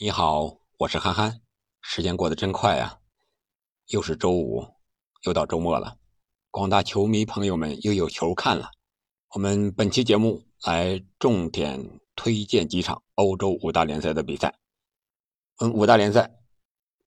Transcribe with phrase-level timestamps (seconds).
[0.00, 1.40] 你好，我是憨憨。
[1.80, 3.00] 时间过得真快啊，
[3.88, 4.64] 又是周五，
[5.22, 5.98] 又到周末了。
[6.52, 8.70] 广大球迷朋友们又有球看了。
[9.30, 14.56] 我们本期节目来重点推荐几场欧洲五大联赛的比赛。
[15.56, 16.32] 嗯，五大联赛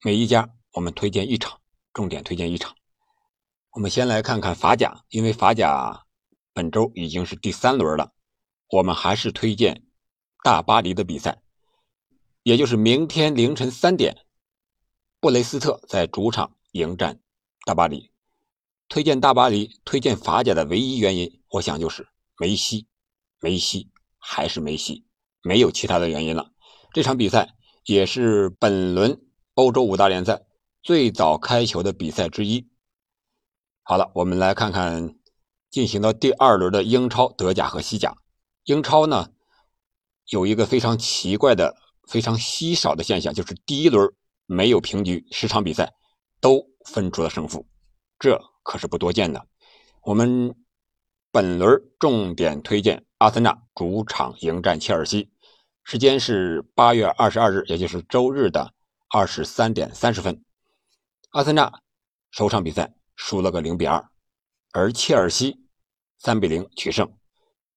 [0.04, 1.62] 每一家我们推荐一场，
[1.94, 2.76] 重点推荐一场。
[3.70, 6.06] 我们先来看看法甲，因为法甲
[6.52, 8.12] 本周已经是第三轮了，
[8.68, 9.86] 我们还是推荐
[10.44, 11.42] 大巴黎的比赛。
[12.44, 14.26] 也就是明天凌晨三点，
[15.20, 17.20] 布雷斯特在主场迎战
[17.66, 18.10] 大巴黎。
[18.90, 22.08] 推荐大巴黎，推荐法甲的唯一原因，我想就是
[22.40, 22.88] 梅西，
[23.40, 25.06] 梅西还是梅西，
[25.44, 26.52] 没有其他的原因了。
[26.94, 29.22] 这场比赛也是本轮
[29.54, 30.42] 欧洲五大联赛
[30.82, 32.68] 最早开球的比赛之一。
[33.84, 35.16] 好了，我们来看看
[35.70, 38.18] 进行到第二轮的英超、德甲和西甲。
[38.64, 39.30] 英超呢，
[40.30, 41.78] 有一个非常奇怪的。
[42.12, 44.14] 非常稀少的现象就是第一轮
[44.46, 45.94] 没有平局，十场比赛
[46.42, 47.66] 都分出了胜负，
[48.20, 49.48] 这可是不多见的。
[50.02, 50.54] 我们
[51.32, 55.32] 本轮重点推荐阿森纳主场迎战切尔西，
[55.86, 58.74] 时间是八月二十二日，也就是周日的
[59.10, 60.44] 二十三点三十分。
[61.30, 61.82] 阿森纳
[62.30, 64.10] 首场比赛输了个零比二，
[64.74, 65.66] 而切尔西
[66.20, 67.10] 三比零取胜，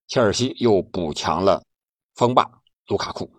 [0.09, 1.63] 切尔西又补强了
[2.17, 2.51] 锋霸
[2.89, 3.31] 卢卡库。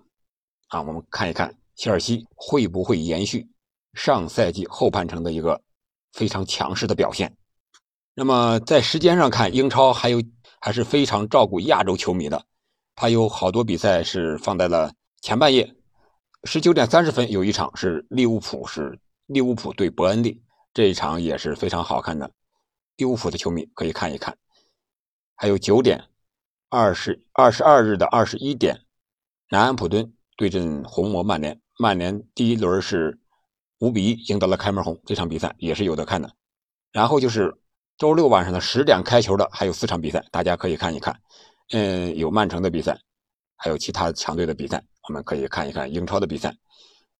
[0.75, 3.47] 啊，我们看一看切尔西会不会延续
[3.93, 5.61] 上赛季后半程的一个
[6.11, 7.33] 非常强势的表现。
[8.13, 10.21] 那么在时间上看，英超还有
[10.59, 12.45] 还是非常照顾亚洲球迷的，
[12.93, 15.73] 他有好多比赛是放在了前半夜。
[16.43, 22.29] 十九点三十分有一场是利物浦是利物浦对伯恩利，这一场也是非常好看的，
[22.97, 24.37] 利物浦的球迷可以看一看。
[25.35, 26.03] 还有九点
[26.67, 28.81] 二十二十二日的二十一点，
[29.49, 30.11] 南安普敦。
[30.35, 33.17] 对阵红魔曼联，曼联第一轮是
[33.79, 36.29] 五比一赢得了开门红，这场比赛也是有的看的。
[36.91, 37.53] 然后就是
[37.97, 41.17] 周六晚上的十点开球的，还有四场比赛，大家可以看一看。
[41.71, 42.99] 嗯，有曼城的比赛，
[43.55, 46.55] 还有其他强队的比赛，我们可以看一看英超的比赛。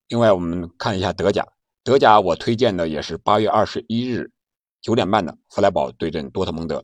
[0.10, 1.46] 另外，我们看一下德甲，
[1.84, 4.30] 德甲我推荐的也是八月二十一日
[4.82, 6.84] 九点半的弗莱堡对阵多特蒙德。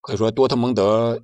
[0.00, 1.22] 可以说，多特蒙德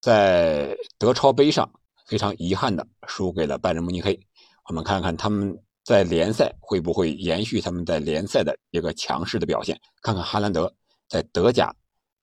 [0.00, 1.70] 在德超杯上。
[2.08, 4.18] 非常遗憾的输给了拜仁慕尼黑。
[4.64, 9.78] 我们看看他们在联赛会不会延续他们在联赛的一个强势的表现？
[10.02, 10.74] 看看哈兰德
[11.06, 11.72] 在德甲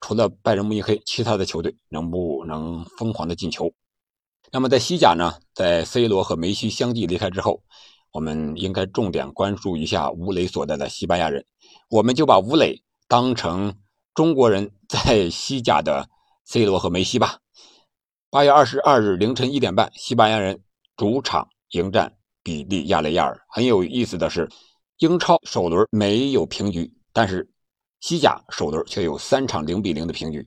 [0.01, 3.71] 除了拜仁慕尼黑，其他的球队能不能疯狂的进球？
[4.51, 5.33] 那么在西甲呢？
[5.53, 7.63] 在 C 罗和梅西相继离开之后，
[8.11, 11.45] 我们应该重点关注一下吴磊所在的西班牙人。
[11.89, 13.75] 我们就把吴磊当成
[14.13, 16.07] 中国人在西甲的
[16.45, 17.39] C 罗和梅西吧。
[18.29, 20.59] 八月二十二日凌晨一点半，西班牙人
[20.97, 22.11] 主场迎战
[22.43, 23.39] 比利亚雷亚尔。
[23.47, 24.49] 很有意思的是，
[24.97, 27.49] 英超首轮没有平局，但是
[28.01, 30.45] 西甲首轮却有三场零比零的平局。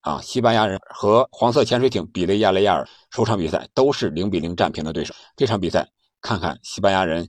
[0.00, 5.14] 啊，西班牙人和黄色潜水艇比利亚雷亚尔首场比赛都是零比零战平的对手。
[5.36, 5.86] 这场比赛
[6.20, 7.28] 看看西班牙人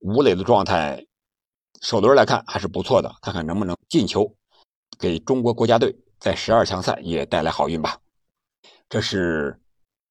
[0.00, 1.04] 吴磊的状态，
[1.80, 4.32] 首轮来看还是不错的，看看能不能进球，
[4.98, 7.98] 给中国国家队在十二强赛也带来好运吧。
[8.90, 9.60] 这是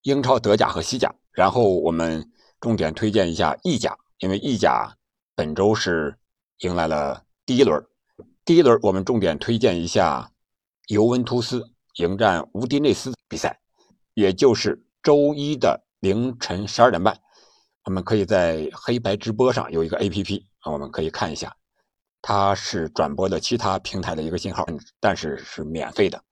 [0.03, 2.31] 英超、德甲和西甲，然后我们
[2.61, 4.95] 重点推荐一下意甲，因为意甲
[5.35, 6.17] 本周是
[6.59, 7.85] 迎来了第一轮。
[8.45, 10.31] 第一轮我们重点推荐一下
[10.87, 13.59] 尤文图斯迎战乌迪内斯比赛，
[14.13, 17.19] 也就是周一的凌晨十二点半，
[17.83, 21.53] 我们可以在黑白直播上有一个 APP 啊，我们可以看一下，
[22.21, 24.65] 它是转播的其他平台的一个信号，
[25.01, 26.23] 但是是免费的。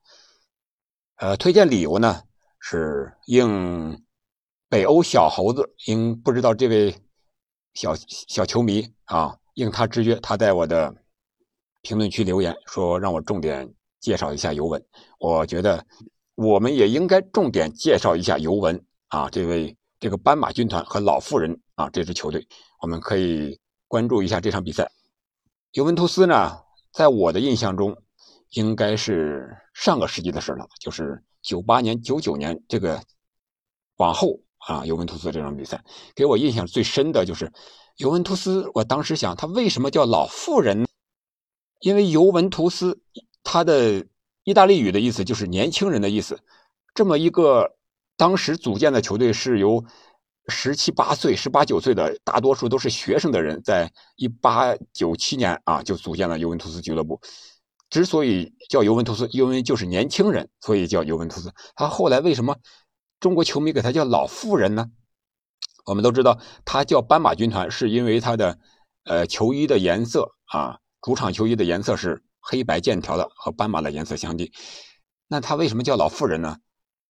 [1.17, 2.23] 呃，推荐理由呢？
[2.69, 4.03] 是应
[4.67, 6.93] 北欧小猴子，应不知道这位
[7.73, 7.95] 小
[8.27, 10.93] 小球迷啊，应他之约，他在我的
[11.81, 14.85] 评论区留言说，让我重点介绍一下尤文。
[15.17, 15.81] 我觉得
[16.35, 22.45] 我们也应该重点介绍一下尤文啊，这位这个斑马军团和老妇人啊这支球队，
[22.81, 23.57] 我们可以
[23.87, 24.91] 关注一下这场比赛。
[25.71, 26.51] 尤文图斯呢，
[26.91, 27.95] 在我的印象中，
[28.49, 31.23] 应该是上个世纪的事了，就是。
[31.47, 33.01] 九八年、九九年这个
[33.95, 35.81] 往后啊，尤文图斯这场比赛
[36.13, 37.49] 给我印象最深的就是
[37.95, 38.69] 尤文图斯。
[38.73, 40.85] 我当时想，他为什么叫老妇人？
[41.79, 42.99] 因为尤文图斯
[43.43, 44.05] 他的
[44.43, 46.37] 意大利语的意思就是年轻人的意思。
[46.93, 47.77] 这么一个
[48.17, 49.85] 当时组建的球队是由
[50.49, 57.21] 十七八岁、十八九岁的大多数都是学生的人，在一八九七年啊就组建了尤文图斯俱乐部。
[57.89, 61.53] 之所以叫尤文图斯，因为就是年轻人，所以叫尤文图斯。
[61.75, 62.57] 他后来为什么
[63.19, 64.85] 中国球迷给他叫老妇人呢？
[65.85, 68.59] 我们都知道，他叫斑马军团，是因为他的
[69.05, 74.51] 呃球衣的颜色啊，主场球衣的颜色是黑白剑条的，和斑马的颜色相近。
[75.29, 76.57] 那他为什么叫老妇人呢？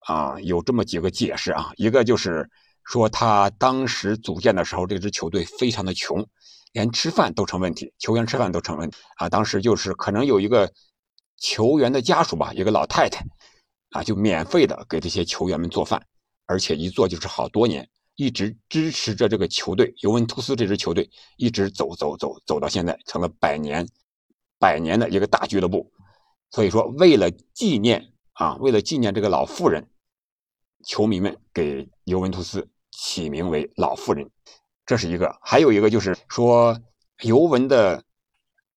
[0.06, 2.48] 啊，有这么几个解释啊，一个就是
[2.84, 6.24] 说他当时组建的时候，这支球队非常的穷，
[6.72, 9.28] 连吃饭都成问题，球员吃饭都成问题啊。
[9.28, 10.72] 当时就是可能有一个
[11.36, 13.24] 球员的家属吧，一个老太太
[13.90, 16.04] 啊，就免费的给这些球员们做饭，
[16.46, 23.86] 而且一做就是好多年，一直支持着这个球队尤文图斯这支球队一直走走走走到现在，成了百年
[24.58, 25.90] 百年的一个大俱乐部。
[26.50, 29.88] 所以说，为了纪念啊，为了纪念这个老妇人。
[30.86, 34.30] 球迷们给尤文图斯起名为“老妇人”，
[34.88, 36.80] 这是一个；还有一个就是说，
[37.20, 38.02] 尤文的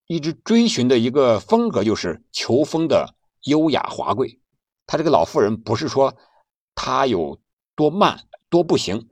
[0.08, 3.16] 一直追寻的一个风格就是球风的
[3.46, 4.42] 优雅华贵。
[4.86, 6.14] 他这个“老妇人”不是说
[6.76, 7.40] 他有
[7.78, 8.20] 多慢
[8.50, 9.08] 多不行，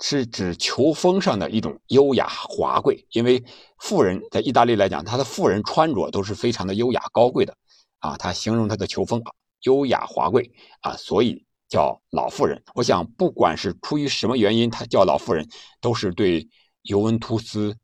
[0.00, 3.06] 是指球风上的一种优雅华贵。
[3.10, 3.44] 因为
[3.78, 7.54] 富人在意大利来讲，他的富人穿着都是非常的优雅高贵的
[7.98, 9.22] 啊，他形容他的球风
[9.64, 10.50] 优雅华贵
[10.80, 11.44] 啊，所以。
[11.68, 15.46] 叫老妇人，我想不管是出于什么原因，他叫老妇人，
[15.80, 16.48] 都是对
[16.82, 17.76] 尤文图斯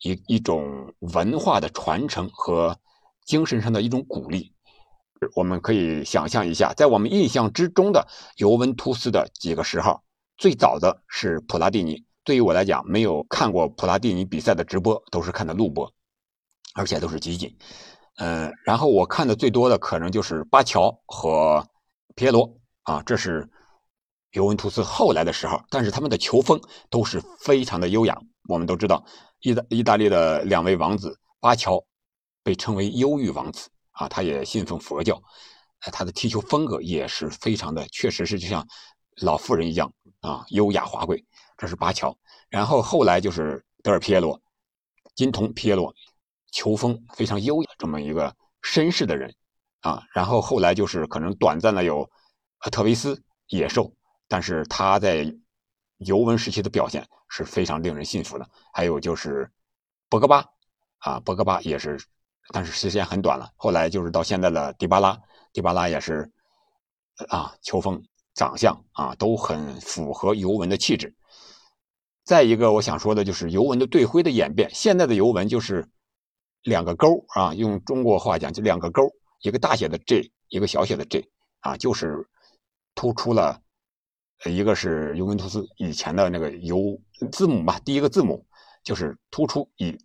[0.00, 2.78] 一一种文化的传承和
[3.24, 4.52] 精神上的一种鼓励。
[5.34, 10.04] 我们可以想象一下，在我们印象之中的尤文图斯的几个十号，
[10.36, 12.04] 最早的是普拉蒂尼。
[12.22, 15.92] 对于我来讲，没有看过普拉蒂尼比赛的直播，都是看的录播，
[16.74, 17.56] 而且都是集锦。
[18.16, 21.66] 嗯，然后我看的最多的可能就是巴乔和
[22.14, 22.48] 皮耶罗。
[22.84, 23.48] 啊，这是
[24.32, 26.60] 尤文图斯后来的时候，但是他们的球风
[26.90, 28.18] 都是非常的优雅。
[28.46, 29.02] 我们都知道，
[29.40, 31.82] 意大意大利的两位王子巴乔
[32.42, 35.22] 被称为忧郁王子啊，他也信奉佛教，
[35.80, 38.66] 他的踢球风格也是非常的，确实是就像
[39.22, 39.90] 老妇人一样
[40.20, 41.24] 啊，优雅华贵。
[41.56, 42.14] 这是巴乔，
[42.50, 44.38] 然后后来就是德尔皮耶罗，
[45.14, 45.94] 金童皮耶罗，
[46.52, 49.34] 球风非常优雅，这么一个绅士的人
[49.80, 52.06] 啊，然后后来就是可能短暂的有。
[52.70, 53.92] 特维斯野兽，
[54.26, 55.30] 但是他在
[55.98, 58.48] 尤文时期的表现是非常令人信服的。
[58.72, 59.50] 还有就是
[60.08, 60.44] 博格巴，
[60.98, 61.98] 啊，博格巴也是，
[62.52, 63.50] 但是时间很短了。
[63.56, 65.20] 后来就是到现在的迪巴拉，
[65.52, 66.30] 迪巴拉也是，
[67.28, 68.02] 啊，球风、
[68.34, 71.14] 长相啊都很符合尤文的气质。
[72.24, 74.70] 再一个，我想说的就是尤文的队徽的演变。
[74.72, 75.86] 现在的尤文就是
[76.62, 79.10] 两个勾啊，用中国话讲就两个勾，
[79.42, 81.28] 一个大写的 J，一个小写的 J，
[81.60, 82.26] 啊，就是。
[82.94, 83.60] 突出了，
[84.44, 87.00] 一个是尤文图斯以前的那个尤
[87.32, 88.46] 字母吧，第一个字母
[88.82, 89.96] 就是突出以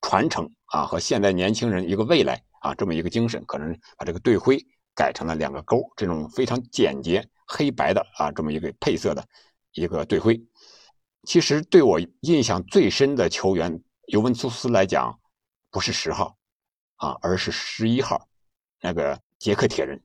[0.00, 4.58] 传承啊和现代年轻人一个未来啊这么一个精神，可能把这个队徽
[4.94, 9.26] 改成了两个勾，这种非常简洁黑白的啊这么一个配色的
[9.72, 10.40] 一个队徽。
[11.24, 15.18] 其实对我印象最深的球员尤文图斯来讲，
[15.70, 16.36] 不是十号
[16.96, 18.28] 啊，而是十一号
[18.80, 20.00] 那个捷克铁人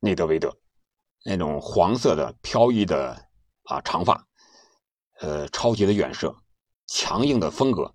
[0.00, 0.56] 内德维德。
[1.24, 3.28] 那种黄色的飘逸的
[3.64, 4.26] 啊长发，
[5.20, 6.34] 呃，超级的远射，
[6.86, 7.94] 强硬的风格，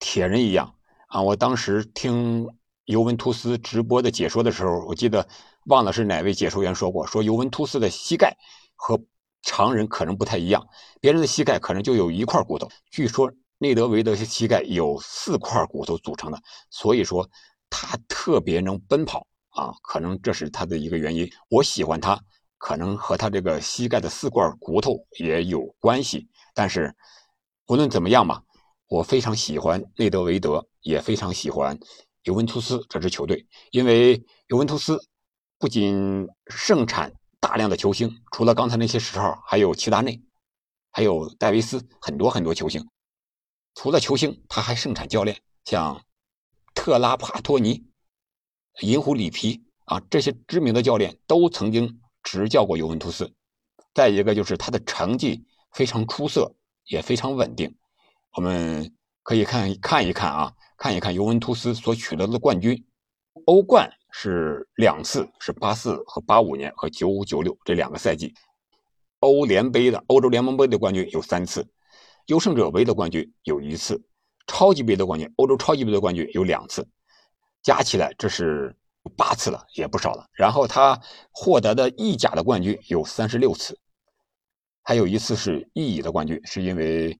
[0.00, 0.74] 铁人一样
[1.08, 1.22] 啊！
[1.22, 2.46] 我当时听
[2.86, 5.28] 尤文图斯直播的解说的时候，我记得
[5.66, 8.36] 忘了是哪位解说员说过，说尤文图斯的膝盖
[8.74, 9.00] 和
[9.42, 10.66] 常人可能不太一样，
[11.00, 17.28] 别人的膝盖可能就有一块骨头，据说内德维德的膝盖有四块骨头组成的，所以说
[17.70, 19.26] 他特别能奔跑。
[19.58, 21.28] 啊，可能这是他的一个原因。
[21.50, 22.16] 我喜欢他，
[22.58, 26.28] 可能和他这个膝盖的四块骨头也有关系。
[26.54, 26.94] 但是
[27.66, 28.40] 无论怎么样嘛，
[28.86, 31.76] 我非常喜欢内德维德，也非常喜欢
[32.22, 34.96] 尤文图斯这支球队，因为尤文图斯
[35.58, 40.22] 不仅盛产大量的球星，除了刚才那些十号，还有齐达内，
[40.92, 42.88] 还有戴维斯，很多很多球星。
[43.74, 46.00] 除了球星，他还盛产教练，像
[46.76, 47.87] 特拉帕托尼。
[48.80, 53.32] 银狐里皮啊，这些知名的教练都曾经执教过尤文图斯。
[53.94, 56.54] 再一个就是他的成绩非常出色，
[56.84, 57.74] 也非常稳定。
[58.34, 62.84] 我们可以看看一看啊，看一看尤文图斯所取得的冠军。
[63.46, 68.32] 欧冠是两次，是八四和八五年和九五九六这两个赛季。
[69.20, 71.66] 欧联杯的欧洲联盟杯的冠军有三次，
[72.26, 74.00] 优胜者杯的冠军有一次，
[74.46, 76.86] 超级杯的冠军欧洲超级杯的冠军有两次。
[77.62, 78.74] 加起来这是
[79.16, 80.26] 八次了，也不少了。
[80.32, 81.00] 然后他
[81.32, 83.78] 获得的意甲的冠军有三十六次，
[84.82, 87.18] 还有一次是意乙的冠军，是因为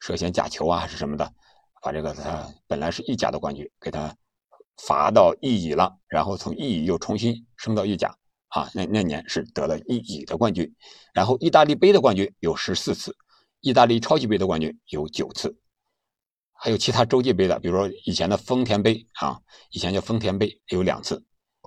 [0.00, 1.32] 涉嫌假球啊还是什么的，
[1.82, 4.14] 把这个他本来是意甲的冠军给他
[4.78, 8.16] 罚到意乙了，然后从意乙又重新升到意甲
[8.48, 8.68] 啊。
[8.74, 10.72] 那那年是得了意乙的冠军。
[11.12, 13.16] 然后意大利杯的冠军有十四次，
[13.60, 15.56] 意大利超级杯的冠军有九次，
[16.64, 21.22] 还有其他洲际杯的，比如说以前的丰田杯啊，以前叫丰田杯有两次，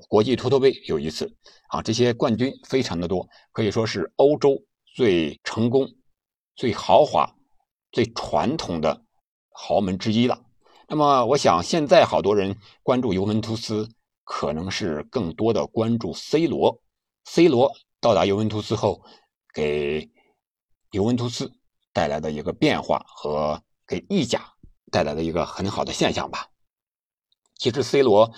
[0.10, 1.32] 国际托托杯有一次
[1.70, 4.60] 啊，这些冠军非常的多，可以说是欧洲
[4.96, 5.88] 最成功、
[6.56, 7.32] 最豪华、
[7.92, 9.00] 最传统的
[9.52, 10.42] 豪门之一了。
[10.90, 13.88] 那么，我想现在好多人关注尤文图斯，
[14.24, 16.82] 可能是更多的关注 C 罗。
[17.26, 19.04] C 罗到达尤文图斯后，
[19.54, 20.10] 给
[20.90, 21.54] 尤文图斯。
[21.94, 24.54] 带来的一个变化和给意甲
[24.92, 26.48] 带来的一个很好的现象吧。
[27.56, 28.32] 其实 C 罗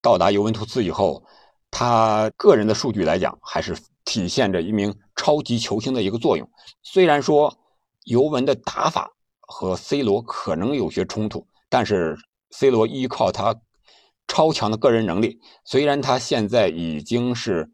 [0.00, 1.24] 到达尤文图斯以后，
[1.70, 6.50] 他个人的数据来讲，还是体现着一名超级球星的一个作用。
[6.82, 7.58] 虽然说
[8.04, 9.10] 尤文的打法
[9.40, 12.16] 和 C 罗可能有些冲突，但是
[12.50, 13.54] C 罗依靠他
[14.26, 17.70] 超强的个人能力，虽然他现在已经是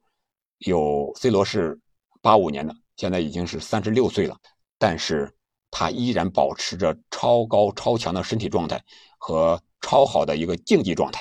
[0.58, 1.80] 有 C 罗是
[2.22, 2.74] 八五年的。
[2.96, 4.38] 现在已经是三十六岁了，
[4.78, 5.34] 但是
[5.76, 8.81] 他依然保持着超高超强的身体状态
[9.19, 11.21] 和超好的一个竞技状态。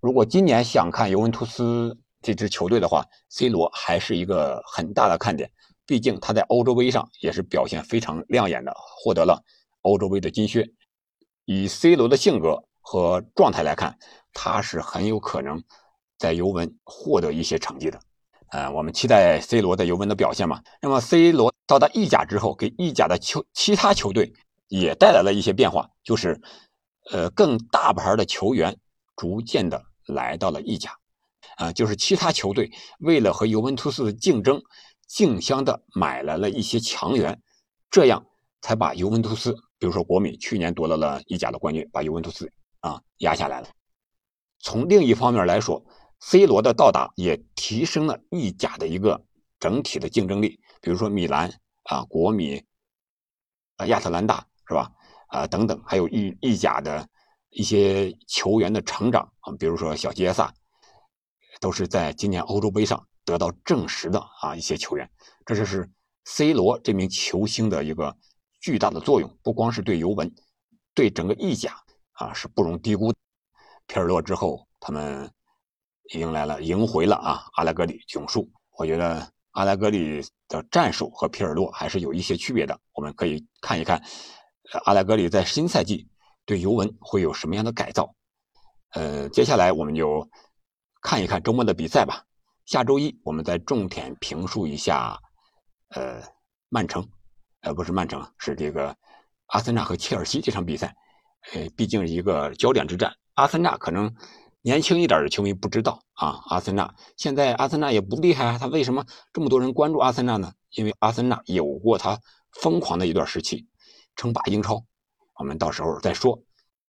[0.00, 5.50] 如果今年想看尤文图斯这支球队的话，C 罗还是一个很大的看点。
[5.84, 9.44] 毕竟他在欧洲杯上也是表现非常亮眼的，获得了
[9.82, 10.66] 欧洲杯的金靴。
[11.44, 13.98] 以 C 罗的性格和状态来看，
[14.32, 15.62] 他是很有可能
[16.16, 18.00] 在尤文获得一些成绩的。
[18.54, 20.62] 呃，我们期待 C 罗在尤文的表现嘛。
[20.80, 24.32] 那么 C 罗到达意甲之后，给意甲的球其他球队
[24.68, 26.40] 也带来了一些变化，就是，
[27.10, 28.76] 呃，更大牌的球员
[29.16, 30.96] 逐渐的来到了意甲，
[31.56, 32.70] 啊，就是其他球队
[33.00, 34.62] 为了和尤文图斯的竞争，
[35.08, 37.42] 竞相的买来了一些强援，
[37.90, 38.24] 这样
[38.62, 43.66] 才把尤文图斯，比如说国米去年夺得了意甲的冠军，把尤文图斯啊压下来了。
[44.60, 45.84] 从另一方面来说。
[46.26, 49.22] C 罗的到达也提升了意甲的一个
[49.60, 51.52] 整体的竞争力，比如说米兰
[51.82, 52.64] 啊、国米
[53.76, 54.90] 啊、亚特兰大是吧？
[55.28, 57.06] 啊等等，还有意意甲的
[57.50, 60.50] 一些球员的成长啊，比如说小杰萨，
[61.60, 65.08] 都是在今年欧洲杯上得到证实的啊一些球员。
[65.44, 65.86] 这就是
[66.24, 68.16] C 罗这名球星的一个
[68.62, 70.34] 巨大的作用，不光是对尤文，
[70.94, 71.76] 对整个意甲
[72.12, 73.12] 啊是不容低估。
[73.86, 75.30] 皮尔洛之后，他们。
[76.12, 77.46] 迎来了，迎回了啊！
[77.54, 78.46] 阿莱格里囧术，
[78.76, 82.78] 我觉得阿莱格里的战术和皮尔洛还是有一些区别的。
[82.92, 84.02] 我们可以看一看，
[84.84, 86.06] 阿莱格里在新赛季
[86.44, 88.14] 对尤文会有什么样的改造。
[88.90, 90.28] 呃，接下来我们就
[91.00, 92.22] 看一看周末的比赛吧。
[92.66, 95.18] 下周一我们再重点评述一下，
[95.94, 96.20] 呃，
[96.68, 97.08] 曼城，
[97.62, 98.94] 呃，不是曼城，是这个
[99.46, 100.94] 阿森纳和切尔西这场比赛。
[101.54, 104.14] 呃，毕竟是一个焦点之战，阿森纳可能。
[104.66, 110.54] 年轻一点的球迷不知道啊，阿森纳现在阿森纳也不厉害啊，他为什么这么多人关注阿森纳呢？
[110.70, 112.18] 因为阿森纳有过他
[112.62, 113.66] 疯狂的一段时期，
[114.16, 114.82] 称霸英超。
[115.38, 116.42] 我们到时候再说。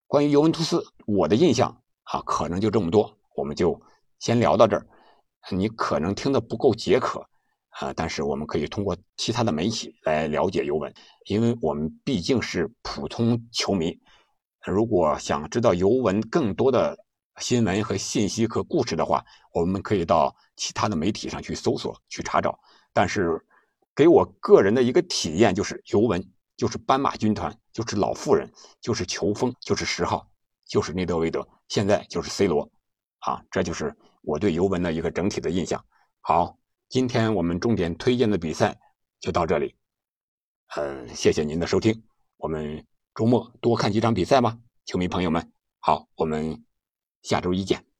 [0.06, 3.78] 关于尤文图斯，我的印象啊，可能就这么多，我们就
[4.20, 4.86] 先聊到这儿。
[5.50, 7.28] 你可能听得不够解渴
[7.68, 10.90] 啊，但是我们可以通过其他的媒体来了解尤文，
[11.26, 14.00] 因为我们毕竟是普通球迷。
[14.64, 16.96] 如果想知道尤文更多的，
[17.38, 22.58] 新闻和信息和故事的话，我们可以到其他的媒体上去搜索、去查找。
[22.92, 23.44] 但是，
[23.94, 26.26] 给我个人的一个体验就是，尤文
[26.56, 28.50] 就是斑马军团，就是老妇人，
[28.80, 30.26] 就是球风，就是十号，
[30.64, 32.70] 就是内德维德，现在就是 C 罗，
[33.18, 35.84] 啊，这就是我对尤文的一个整体的印象。
[36.22, 38.78] 好，今天我们重点推荐的比赛
[39.20, 39.74] 就到这里。
[40.76, 42.02] 嗯，谢谢您的收听，
[42.38, 45.52] 我们周末多看几场比赛吧，球迷朋友们。
[45.80, 46.65] 好，我们。
[47.26, 47.95] 下周一见。